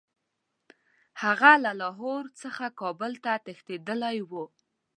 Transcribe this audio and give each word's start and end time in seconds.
هغه 1.21 1.51
له 1.63 1.71
لاهور 1.81 2.23
څخه 2.41 2.65
کابل 2.79 3.11
ته 3.23 3.33
تښتېتدلی 3.45 4.17
وو. 4.29 4.43